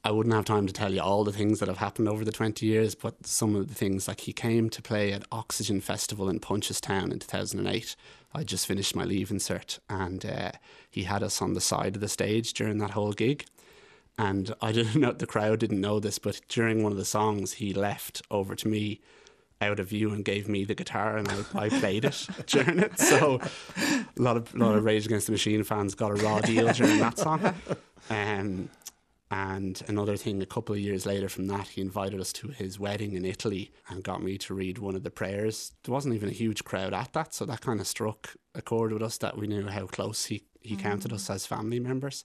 [0.07, 2.31] I wouldn't have time to tell you all the things that have happened over the
[2.31, 6.29] 20 years, but some of the things like he came to play at Oxygen Festival
[6.29, 7.93] in Punchestown in 2008.
[8.33, 10.51] I just finished my Leaving Cert, and uh,
[10.89, 13.47] he had us on the side of the stage during that whole gig.
[14.17, 17.55] And I didn't know, the crowd didn't know this, but during one of the songs,
[17.55, 19.01] he left over to me
[19.59, 22.97] out of view and gave me the guitar and I, I played it during it.
[22.97, 23.41] So
[23.75, 26.71] a lot of a lot of Rage Against the Machine fans got a raw deal
[26.71, 27.53] during that song.
[28.09, 28.69] Um,
[29.29, 32.79] and another thing, a couple of years later from that, he invited us to his
[32.79, 35.73] wedding in Italy and got me to read one of the prayers.
[35.83, 38.93] There wasn't even a huge crowd at that, so that kind of struck a chord
[38.93, 41.35] with us that we knew how close he, he counted us mm.
[41.35, 42.23] as family members.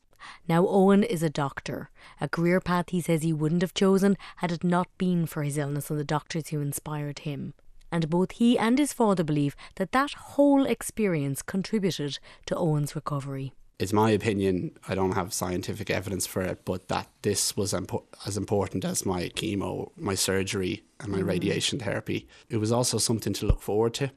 [0.49, 4.53] Now, Owen is a doctor, a career path he says he wouldn't have chosen had
[4.53, 7.55] it not been for his illness and the doctors who inspired him.
[7.91, 13.53] And both he and his father believe that that whole experience contributed to Owen's recovery.
[13.83, 14.55] It's my opinion.
[14.89, 19.05] I don't have scientific evidence for it, but that this was impo- as important as
[19.05, 21.27] my chemo, my surgery, and my Mm.
[21.35, 22.27] radiation therapy.
[22.49, 24.11] It was also something to look forward to.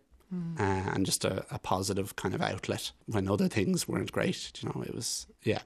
[0.60, 4.52] Uh, and just a, a positive kind of outlet when other things weren't great.
[4.62, 5.62] You know, it was yeah.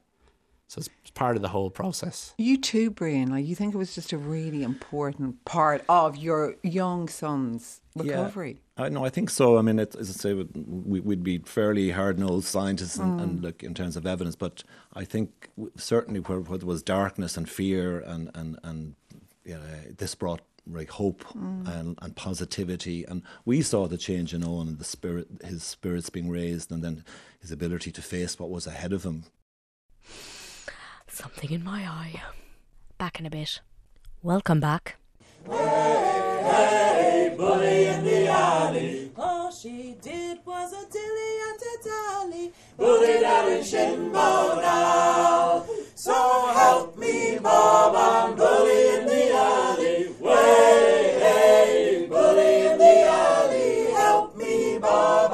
[0.68, 2.36] So it's part of the whole process.
[2.38, 3.32] You too, Brian.
[3.32, 8.52] Like you think it was just a really important part of your young son's recovery.
[8.52, 8.60] Yeah.
[8.80, 9.58] I no, I think so.
[9.58, 13.24] I mean, it, as I say, we, would be fairly hard-nosed scientists and, Mm.
[13.24, 14.64] and look in terms of evidence, but
[14.94, 18.96] I think certainly where, where there was darkness and fear and and and
[19.44, 19.62] you know,
[19.98, 21.68] this brought like hope Mm.
[21.80, 26.10] and, and positivity, and we saw the change in Owen and the spirit, his spirits
[26.10, 27.04] being raised, and then
[27.42, 29.24] his ability to face what was ahead of him.
[31.08, 32.22] Something in my eye.
[32.98, 33.62] Back in a bit.
[34.22, 34.96] Welcome back.
[36.50, 39.12] Hey, bully in the alley.
[39.18, 42.54] All she did was a dilly and a dally.
[42.78, 45.66] Bully down in Shinbo now.
[45.96, 46.14] So
[46.54, 50.16] help me, Bob, I'm bully in the alley.
[50.20, 53.92] Way, hey, bully in the alley.
[53.92, 55.29] Help me, Bob,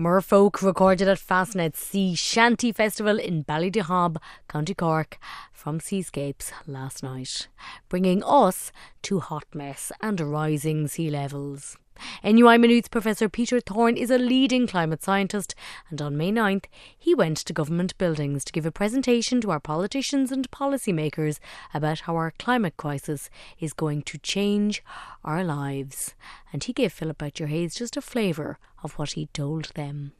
[0.00, 4.16] Merfolk recorded at Fastnet Sea Shanty Festival in Ballydehob,
[4.48, 5.18] County Cork,
[5.52, 7.48] from Seascapes last night,
[7.90, 11.76] bringing us to hot mess and rising sea levels.
[12.24, 15.54] NUI Maynooth's Professor Peter Thorne is a leading climate scientist,
[15.88, 16.64] and on May 9th,
[16.96, 21.38] he went to government buildings to give a presentation to our politicians and policymakers
[21.72, 24.82] about how our climate crisis is going to change
[25.24, 26.14] our lives.
[26.52, 30.12] And he gave Philip Boucher Hayes just a flavour of what he told them.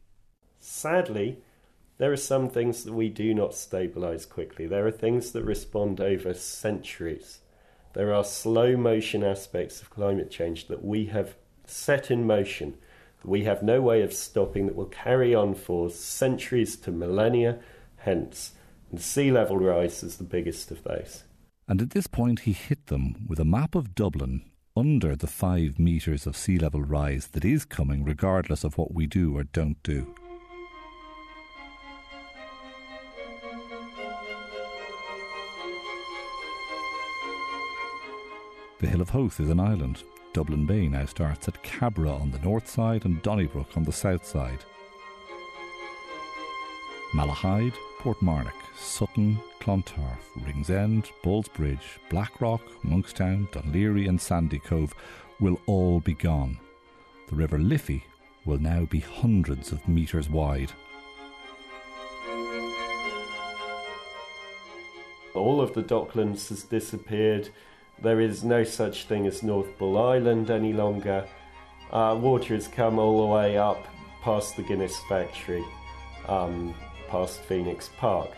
[0.59, 1.39] Sadly,
[1.99, 4.67] there are some things that we do not stabilize quickly.
[4.67, 7.41] There are things that respond over centuries.
[7.93, 11.35] There are slow motion aspects of climate change that we have
[11.71, 12.75] set in motion.
[13.25, 17.59] We have no way of stopping that will carry on for centuries to millennia
[17.99, 18.53] hence.
[18.91, 21.25] And sea level rise is the biggest of those.
[21.69, 24.43] And at this point, he hit them with a map of Dublin
[24.77, 29.07] under the five metres of sea level rise that is coming, regardless of what we
[29.07, 30.15] do or don't do.
[38.81, 40.03] The Hill of Howth is an island.
[40.33, 44.25] Dublin Bay now starts at Cabra on the north side and Donnybrook on the south
[44.25, 44.65] side.
[47.15, 54.95] Malahide, Portmarnock, Sutton, Clontarf, Ringsend, Ballsbridge, Blackrock, Monkstown, Dún Laoghaire, and Sandy Cove
[55.41, 56.57] will all be gone.
[57.29, 58.05] The River Liffey
[58.45, 60.73] will now be hundreds of metres wide.
[65.35, 67.49] All of the docklands has disappeared.
[68.03, 71.27] There is no such thing as North Bull Island any longer.
[71.91, 73.85] Uh, water has come all the way up
[74.23, 75.65] past the Guinness factory,
[76.29, 76.75] um,
[77.09, 78.31] past Phoenix Park.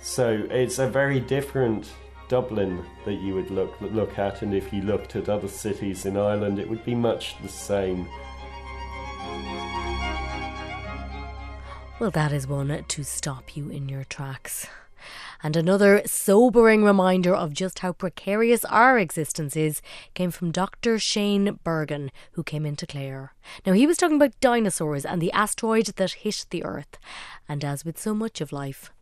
[0.00, 1.92] So it's a very different
[2.28, 6.16] Dublin that you would look look at, and if you looked at other cities in
[6.16, 8.08] Ireland, it would be much the same.
[12.00, 14.66] Well, that is one to stop you in your tracks.
[15.42, 19.82] And another sobering reminder of just how precarious our existence is
[20.14, 20.98] came from Dr.
[20.98, 23.34] Shane Bergin, who came into Clare.
[23.66, 26.98] Now, he was talking about dinosaurs and the asteroid that hit the Earth.
[27.48, 28.92] And as with so much of life,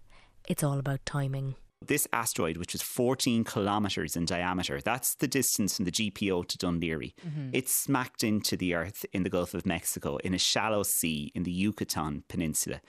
[0.48, 1.56] it's all about timing.
[1.82, 6.58] This asteroid, which is 14 kilometres in diameter, that's the distance from the GPO to
[6.58, 7.14] Dún Laoghaire.
[7.26, 7.50] Mhm.
[7.54, 11.44] It smacked into the Earth in the Gulf of Mexico in a shallow sea in
[11.44, 12.82] the Yucatan Peninsula.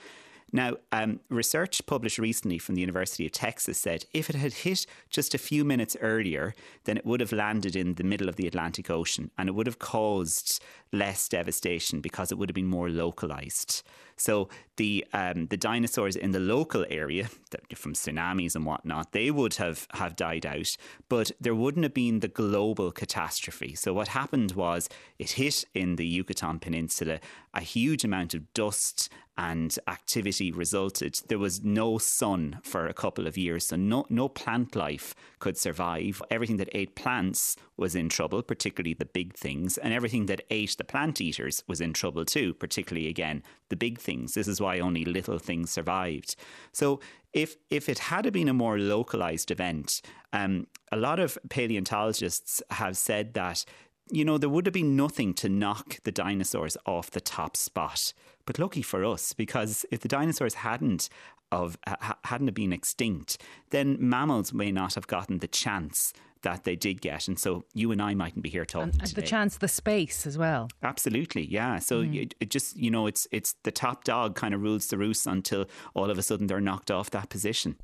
[0.53, 4.85] Now, um, research published recently from the University of Texas said if it had hit
[5.09, 8.47] just a few minutes earlier, then it would have landed in the middle of the
[8.47, 10.61] Atlantic Ocean and it would have caused
[10.91, 13.81] less devastation because it would have been more localized.
[14.17, 17.29] So the um, the dinosaurs in the local area,
[17.75, 20.77] from tsunamis and whatnot, they would have, have died out,
[21.09, 23.73] but there wouldn't have been the global catastrophe.
[23.73, 27.19] So what happened was it hit in the Yucatan Peninsula,
[27.53, 31.19] a huge amount of dust and activity resulted.
[31.27, 35.57] There was no sun for a couple of years, so no, no plant life could
[35.57, 36.21] survive.
[36.29, 40.75] Everything that ate plants was in trouble, particularly the big things, and everything that ate
[40.77, 44.33] the plant eaters was in trouble too, particularly again the big things.
[44.33, 46.35] This is why only little things survived.
[46.73, 46.99] So
[47.33, 50.01] if if it had been a more localized event,
[50.33, 53.65] um, a lot of paleontologists have said that
[54.11, 58.13] you know, there would have been nothing to knock the dinosaurs off the top spot.
[58.45, 61.09] But lucky for us, because if the dinosaurs hadn't
[61.51, 66.63] of ha- hadn't have been extinct, then mammals may not have gotten the chance that
[66.63, 67.27] they did get.
[67.27, 69.21] And so you and I mightn't be here talking And today.
[69.21, 70.69] the chance, the space as well.
[70.81, 71.77] Absolutely, yeah.
[71.79, 72.15] So Mm.
[72.23, 75.27] it, it just you know, it's it's the top dog kind of rules the roost
[75.27, 77.75] until all of a sudden they're knocked off that position.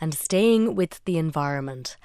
[0.00, 1.96] And staying with the environment.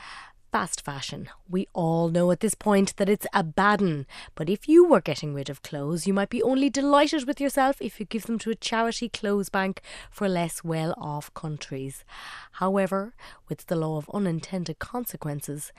[0.54, 1.30] Fast fashion.
[1.50, 4.06] We all know at this point that it's a bad one.
[4.36, 7.82] But if you were getting rid of clothes, you might be only delighted with yourself
[7.82, 12.06] if you give them to a charity clothes bank for less well off countries.
[12.52, 13.16] However,
[13.50, 15.72] with the law of unintended consequences,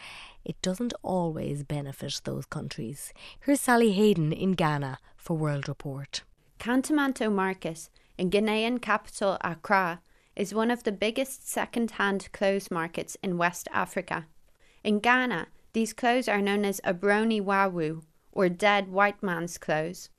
[0.45, 3.13] it doesn't always benefit those countries.
[3.39, 6.25] Here's Sally Hayden in Ghana for World Report.
[6.59, 10.01] Kantamanto Market in Ghanaian capital Accra
[10.35, 14.27] is one of the biggest second-hand clothes markets in West Africa.
[14.85, 20.11] In Ghana, these clothes are known as obroni wawu, or dead white man's clothes.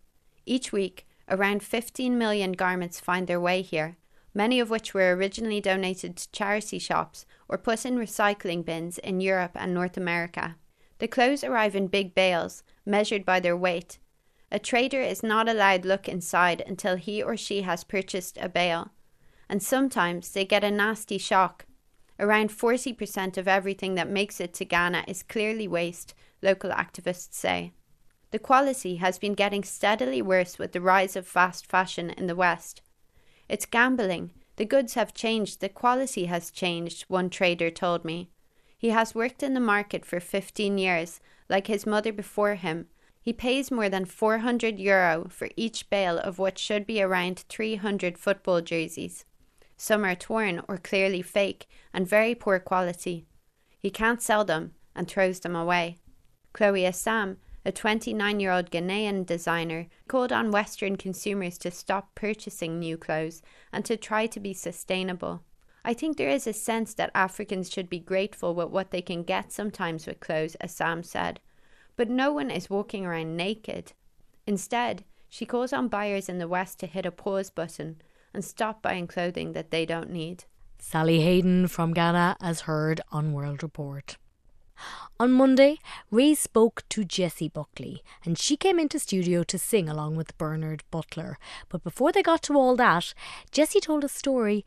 [0.43, 3.97] Each week, around 15 million garments find their way here,
[4.33, 9.21] many of which were originally donated to charity shops or put in recycling bins in
[9.21, 10.55] Europe and North America.
[10.97, 13.99] The clothes arrive in big bales, measured by their weight.
[14.51, 18.91] A trader is not allowed look inside until he or she has purchased a bale,
[19.47, 21.65] and sometimes they get a nasty shock.
[22.19, 27.73] Around 40% of everything that makes it to Ghana is clearly waste, local activists say.
[28.31, 32.35] The quality has been getting steadily worse with the rise of fast fashion in the
[32.35, 32.81] West.
[33.47, 34.31] It's gambling.
[34.55, 38.29] The goods have changed, the quality has changed, one trader told me.
[38.77, 42.87] He has worked in the market for 15 years, like his mother before him.
[43.21, 48.17] He pays more than 400 euro for each bale of what should be around 300
[48.17, 49.25] football jerseys.
[49.77, 53.25] Some are torn or clearly fake and very poor quality.
[53.79, 55.97] He can't sell them and throws them away.
[56.53, 62.79] Chloe Assam, a 29 year old Ghanaian designer, called on Western consumers to stop purchasing
[62.79, 63.41] new clothes
[63.73, 65.43] and to try to be sustainable.
[65.83, 69.23] I think there is a sense that Africans should be grateful with what they can
[69.23, 71.39] get sometimes with clothes, Assam said.
[71.95, 73.93] But no one is walking around naked.
[74.47, 78.01] Instead, she calls on buyers in the West to hit a pause button
[78.35, 80.43] and stop buying clothing that they don't need.
[80.77, 84.17] Sally Hayden from Ghana, as heard on World Report.
[85.21, 85.77] On Monday,
[86.11, 90.83] Ray spoke to Jessie Buckley, and she came into studio to sing along with Bernard
[90.91, 91.37] Butler.
[91.69, 93.13] But before they got to all that,
[93.51, 94.65] Jessie told a story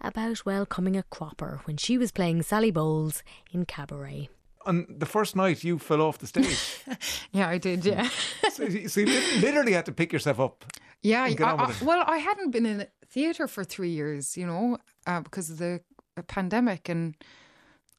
[0.00, 4.28] about welcoming a cropper when she was playing Sally Bowles in Cabaret.
[4.64, 6.84] On the first night, you fell off the stage.
[7.32, 8.08] Yeah, I did, yeah.
[8.52, 10.64] so, you- so you literally had to pick yourself up.
[11.02, 15.20] Yeah, I, I- well, I hadn't been in theatre for three years, you know, uh,
[15.20, 15.80] because of the
[16.16, 17.14] uh, pandemic, and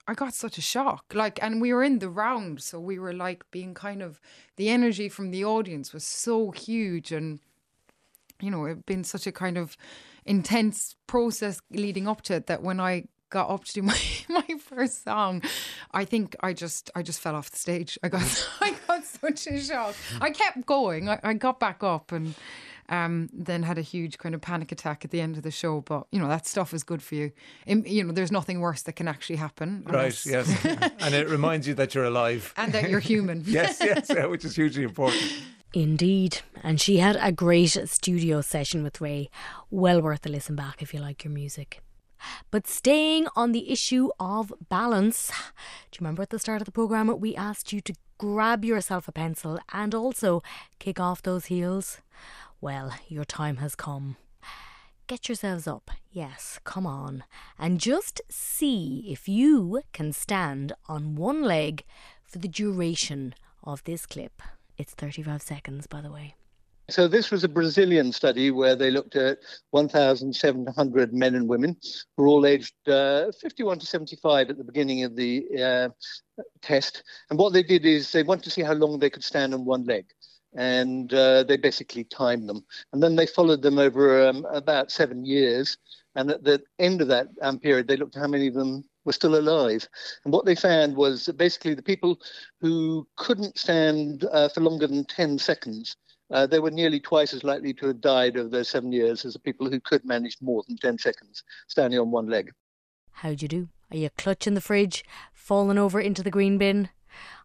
[0.07, 1.05] I got such a shock.
[1.13, 4.19] Like, and we were in the round, so we were like being kind of
[4.57, 7.39] the energy from the audience was so huge, and
[8.41, 9.75] you know, it'd been such a kind of
[10.25, 13.97] intense process leading up to it that when I got up to do my,
[14.29, 15.41] my first song,
[15.91, 17.97] I think I just I just fell off the stage.
[18.03, 19.95] I got I got such a shock.
[20.21, 21.09] I kept going.
[21.09, 22.35] I, I got back up and
[22.89, 25.82] um, then had a huge kind of panic attack at the end of the show.
[25.82, 27.32] But you know that stuff is good for you.
[27.65, 29.84] Im- you know, there's nothing worse that can actually happen.
[29.88, 30.65] Right, yes.
[30.99, 32.54] and it reminds you that you're alive.
[32.58, 33.43] And that you're human.
[33.47, 35.23] yes, yes, yeah, which is hugely important.
[35.73, 39.30] Indeed, and she had a great studio session with Ray.
[39.69, 41.82] Well worth a listen back if you like your music.
[42.52, 45.28] But staying on the issue of balance,
[45.91, 49.08] do you remember at the start of the programme we asked you to grab yourself
[49.08, 50.43] a pencil and also
[50.80, 52.02] kick off those heels?
[52.62, 54.17] Well, your time has come.
[55.08, 57.24] Get yourselves up, yes, come on,
[57.58, 61.86] and just see if you can stand on one leg
[62.26, 64.41] for the duration of this clip.
[64.78, 66.36] It's 35 seconds, by the way.
[66.89, 69.39] So this was a Brazilian study where they looked at
[69.72, 71.78] 1,700 men and women
[72.17, 75.89] who were all aged uh, 51 to 75 at the beginning of the uh,
[76.62, 77.04] test.
[77.30, 79.65] And what they did is they wanted to see how long they could stand on
[79.65, 80.06] one leg.
[80.55, 82.65] And uh, they basically timed them.
[82.91, 85.77] And then they followed them over um, about seven years.
[86.15, 88.83] And at the end of that um, period, they looked at how many of them
[89.05, 89.88] were still alive.
[90.25, 92.19] And what they found was that basically the people
[92.62, 95.95] who couldn't stand uh, for longer than 10 seconds
[96.31, 99.33] uh, they were nearly twice as likely to have died over those seven years as
[99.33, 102.51] the people who could manage more than 10 seconds standing on one leg.
[103.12, 103.69] How'd you do?
[103.91, 106.89] Are you clutching the fridge, falling over into the green bin?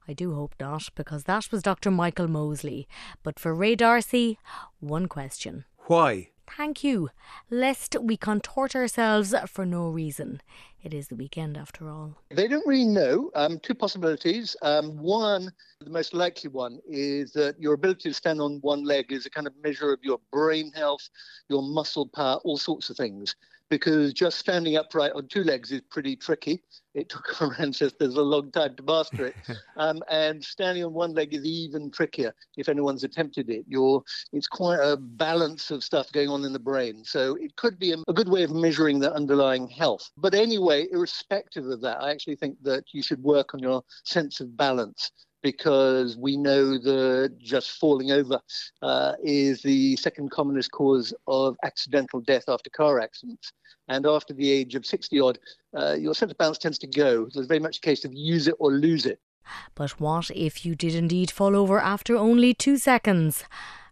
[0.06, 1.90] I do hope not, because that was Dr.
[1.90, 2.86] Michael Mosley.
[3.22, 4.38] But for Ray D'Arcy,
[4.80, 5.64] one question.
[5.86, 6.28] Why?
[6.56, 7.08] Thank you,
[7.50, 10.42] lest we contort ourselves for no reason.
[10.82, 12.18] It is the weekend after all.
[12.30, 13.30] They don't really know.
[13.34, 14.55] Um, two possibilities.
[14.61, 15.50] Um, one,
[15.80, 19.30] the most likely one, is that your ability to stand on one leg is a
[19.30, 21.09] kind of measure of your brain health,
[21.48, 23.34] your muscle power, all sorts of things.
[23.70, 26.62] Because just standing upright on two legs is pretty tricky.
[26.94, 29.34] It took our ancestors a long time to master it.
[29.76, 33.64] um, and standing on one leg is even trickier if anyone's attempted it.
[33.68, 34.02] You're,
[34.32, 37.04] it's quite a balance of stuff going on in the brain.
[37.04, 40.10] So it could be a, a good way of measuring the underlying health.
[40.16, 44.40] But anyway, irrespective of that, I actually think that you should work on your sense
[44.40, 45.10] of balance
[45.45, 48.40] because we know that just falling over
[48.82, 53.53] uh, is the second commonest cause of accidental death after car accidents.
[53.86, 55.38] And after the age of 60 odd,
[55.78, 57.26] uh, your sense of balance tends to go.
[57.26, 59.20] It's very much a case of use it or lose it.
[59.74, 63.45] But what if you did indeed fall over after only two seconds?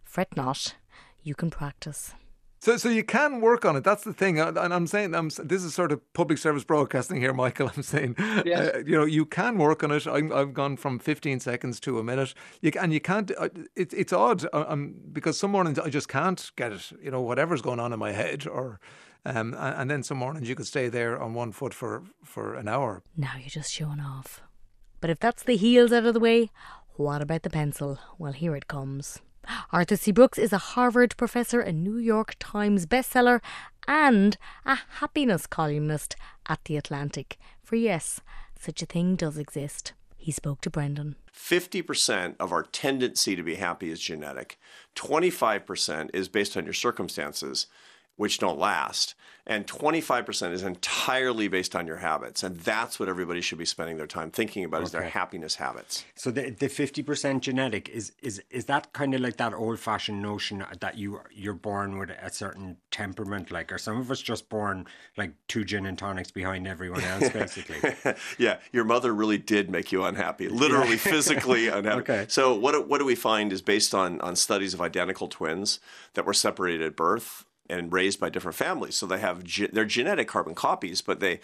[0.03, 0.73] Fret not,
[1.21, 2.15] you can practice.
[2.63, 3.83] So, so you can work on it.
[3.83, 7.33] That's the thing, and I'm saying I'm, this is sort of public service broadcasting here,
[7.43, 7.69] Michael.
[7.75, 8.73] I'm saying, Yes.
[8.75, 10.07] uh, you know, you can work on it.
[10.07, 13.29] I'm, I've gone from 15 seconds to a minute, you, ca- and you can't.
[13.37, 16.89] Uh, it, it's odd, uh, um, because some mornings I just can't get it.
[17.03, 18.79] You know, whatever's going on in my head, or,
[19.25, 22.69] um, and then some mornings you could stay there on one foot for for an
[22.69, 23.03] hour.
[23.17, 24.41] Now you're just showing off.
[25.01, 26.49] But if that's the heels out of the way,
[26.95, 27.99] what about the pencil?
[28.17, 29.19] Well, here it comes.
[29.71, 30.11] Arthur C.
[30.11, 33.41] Brooks is a Harvard professor, a New York Times bestseller,
[33.87, 36.15] and a happiness columnist
[36.47, 37.37] at The Atlantic.
[37.63, 38.21] For yes,
[38.59, 39.93] such a thing does exist.
[40.17, 41.15] He spoke to Brendan.
[41.35, 44.57] 50% of our tendency to be happy is genetic.
[44.95, 47.67] 25% is based on your circumstances,
[48.15, 49.15] which don't last.
[49.45, 52.43] And 25% is entirely based on your habits.
[52.43, 56.05] And that's what everybody should be spending their time thinking about is their happiness habits.
[56.15, 59.79] So the the fifty percent genetic is is is that kind of like that old
[59.79, 64.21] fashioned notion that you you're born with a certain temperament, like are some of us
[64.21, 64.85] just born
[65.17, 68.15] like two gin and tonics behind everyone else, basically?
[68.37, 70.95] yeah, your mother really did make you unhappy, literally, Yeah.
[71.15, 71.99] physically unhappy.
[72.01, 72.25] Okay.
[72.29, 75.79] So what do- what do we find is based on on studies of identical twins
[76.13, 77.43] that were separated at birth
[77.77, 78.95] and raised by different families.
[78.95, 81.39] So they have ge- they're genetic carbon copies, but they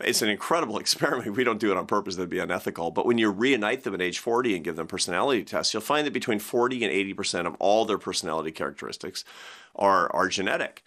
[0.00, 1.36] it's an incredible experiment.
[1.36, 2.90] We don't do it on purpose; that'd be unethical.
[2.90, 6.06] But when you reunite them at age forty and give them personality tests, you'll find
[6.06, 9.24] that between forty and eighty percent of all their personality characteristics
[9.74, 10.82] are are genetic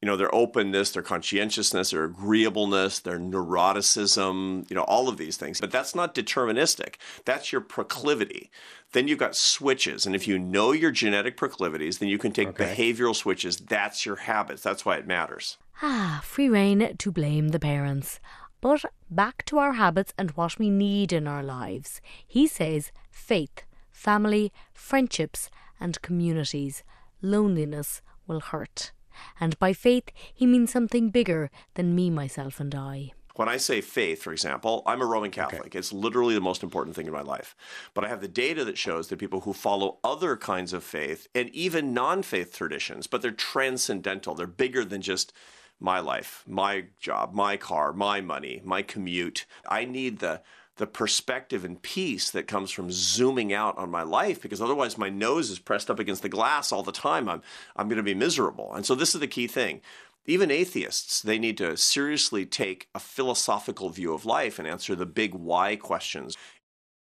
[0.00, 5.36] you know their openness their conscientiousness their agreeableness their neuroticism you know all of these
[5.36, 6.94] things but that's not deterministic
[7.24, 8.50] that's your proclivity
[8.92, 12.48] then you've got switches and if you know your genetic proclivities then you can take
[12.48, 12.74] Okay.
[12.74, 17.58] behavioral switches that's your habits that's why it matters Ah, free reign to blame the
[17.58, 18.20] parents.
[18.60, 22.02] But back to our habits and what we need in our lives.
[22.26, 25.48] He says faith, family, friendships,
[25.80, 26.84] and communities.
[27.22, 28.92] Loneliness will hurt.
[29.38, 33.12] And by faith, he means something bigger than me, myself, and I.
[33.36, 35.74] When I say faith, for example, I'm a Roman Catholic.
[35.74, 37.56] It's literally the most important thing in my life.
[37.94, 41.26] But I have the data that shows that people who follow other kinds of faith
[41.34, 45.32] and even non faith traditions, but they're transcendental, they're bigger than just
[45.78, 49.46] my life, my job, my car, my money, my commute.
[49.66, 50.42] I need the
[50.80, 55.10] the perspective and peace that comes from zooming out on my life because otherwise my
[55.10, 57.28] nose is pressed up against the glass all the time.
[57.28, 57.42] I'm
[57.76, 58.74] I'm going to be miserable.
[58.74, 59.82] And so this is the key thing.
[60.24, 65.04] Even atheists, they need to seriously take a philosophical view of life and answer the
[65.04, 66.34] big why questions.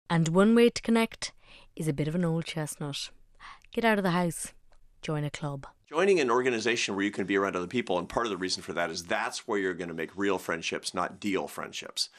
[0.09, 1.33] And one way to connect
[1.75, 3.09] is a bit of an old chestnut.
[3.73, 4.53] Get out of the house,
[5.01, 5.67] join a club.
[5.89, 8.63] Joining an organization where you can be around other people, and part of the reason
[8.63, 12.09] for that is that's where you're going to make real friendships, not deal friendships.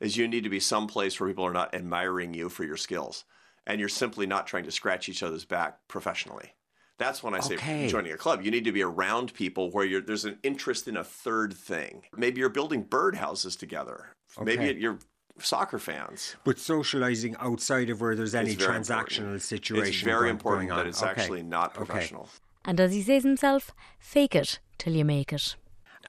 [0.00, 3.24] Is you need to be someplace where people are not admiring you for your skills,
[3.66, 6.54] and you're simply not trying to scratch each other's back professionally.
[6.98, 7.88] That's when I say Okay.
[7.88, 8.42] joining a club.
[8.42, 12.02] You need to be around people where you're, there's an interest in a third thing.
[12.16, 14.08] Maybe you're building birdhouses together.
[14.42, 14.98] Maybe you're
[15.38, 16.36] soccer fans.
[16.44, 19.42] But socializing outside of where there's any transactional important.
[19.42, 19.88] situation.
[19.94, 20.88] It's very go- important going that on.
[20.88, 21.10] it's Okay.
[21.10, 21.84] actually not Okay.
[21.86, 22.28] professional.
[22.66, 25.56] And as he says himself, fake it till you make it.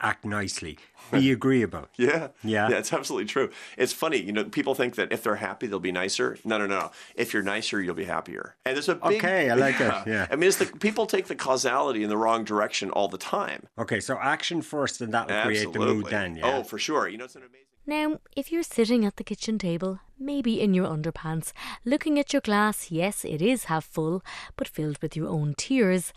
[0.02, 0.78] Act nicely.
[1.12, 1.88] Be agreeable.
[1.97, 2.30] Yeah.
[2.43, 2.70] Yeah.
[2.70, 3.52] Yeah, it's absolutely true.
[3.78, 6.38] It's funny, you know, people think that if they're happy, they'll be nicer.
[6.45, 6.91] No, no, no.
[7.16, 8.56] If you're nicer, you'll be happier.
[8.66, 9.18] And there's a big.
[9.18, 10.28] Okay, I like that, yeah.
[10.32, 13.68] I mean, it's the, people take the causality in the wrong direction all the time.
[13.78, 16.36] Okay, so action first, and that will create the mood then.
[16.38, 16.58] Yeah.
[16.58, 17.08] Oh, for sure.
[17.08, 17.66] You know, it's an amazing.
[17.86, 21.52] Now, if you're sitting at the kitchen table, maybe in your underpants,
[21.84, 24.22] looking at your glass, yes, it is half full,
[24.56, 26.14] but filled with your own tears,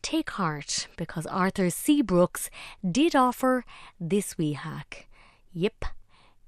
[0.00, 2.02] take heart because Arthur C.
[2.02, 2.50] Brooks
[2.88, 3.64] did offer
[4.00, 5.08] this wee hack.
[5.52, 5.86] Yep,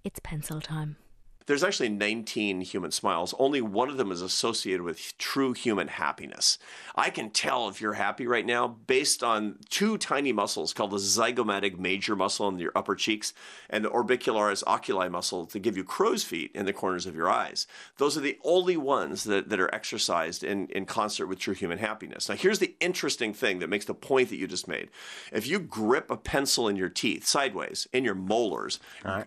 [0.05, 0.97] it's pencil time.
[1.51, 3.34] There's actually 19 human smiles.
[3.36, 6.59] Only one of them is associated with true human happiness.
[6.94, 10.98] I can tell if you're happy right now based on two tiny muscles called the
[10.98, 13.34] zygomatic major muscle in your upper cheeks
[13.68, 17.28] and the orbicularis oculi muscle to give you crow's feet in the corners of your
[17.28, 17.66] eyes.
[17.96, 21.78] Those are the only ones that, that are exercised in, in concert with true human
[21.78, 22.28] happiness.
[22.28, 24.88] Now, here's the interesting thing that makes the point that you just made.
[25.32, 28.78] If you grip a pencil in your teeth sideways, in your molars,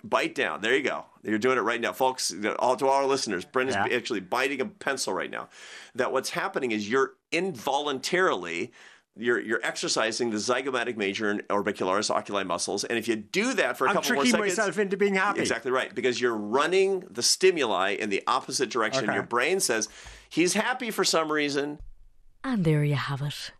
[0.05, 1.03] bite down, there you go.
[1.23, 2.12] You're doing it right now, folks.
[2.59, 3.95] All to all our listeners, Brendan's Yeah.
[3.95, 5.49] actually biting a pencil right now.
[5.95, 8.71] That what's happening is you're involuntarily
[9.15, 13.77] you're you're exercising the zygomatic major and orbicularis oculi muscles, and if you do that
[13.77, 15.39] for a I'm couple more seconds, I'm tricking seconds, myself into being happy.
[15.41, 19.03] Exactly right, because you're running the stimuli in the opposite direction.
[19.03, 19.13] Okay.
[19.13, 19.87] Your brain says
[20.29, 21.79] he's happy for some reason.
[22.43, 23.51] And there you have it.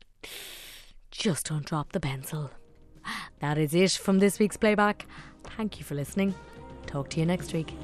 [1.12, 2.50] Just don't drop the pencil.
[3.40, 5.06] That is it from this week's playback.
[5.56, 6.34] Thank you for listening.
[6.88, 7.76] Talk to you next week.